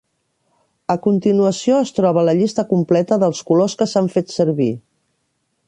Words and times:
A 0.93 0.95
continuació 1.07 1.81
es 1.87 1.91
troba 1.99 2.23
la 2.29 2.35
llista 2.39 2.65
completa 2.73 3.19
dels 3.25 3.43
colors 3.51 3.79
que 3.83 3.89
s'han 3.93 4.11
fet 4.17 4.35
servir. 4.39 4.71